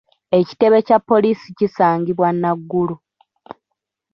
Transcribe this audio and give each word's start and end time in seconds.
Ekitebe 0.39 0.77
kya 0.87 0.97
poliisi 1.09 1.47
kisangibwa 1.57 2.27
Naguru. 2.41 2.95